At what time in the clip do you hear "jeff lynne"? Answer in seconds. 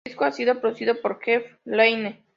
1.21-2.23